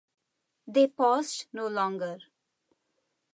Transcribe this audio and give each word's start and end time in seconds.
They 0.65 0.87
paused 0.87 1.45
no 1.53 1.67
longer. 1.67 2.17